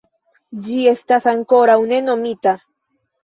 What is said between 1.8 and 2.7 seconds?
ne nomita.